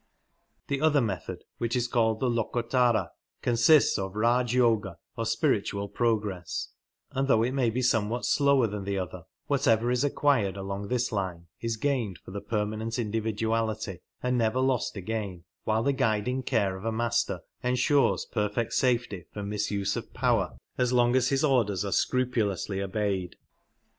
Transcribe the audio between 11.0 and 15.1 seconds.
line is gained for the permanent individuality, and never lost